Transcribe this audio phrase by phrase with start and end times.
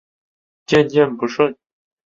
[0.65, 1.55] 渐渐不顺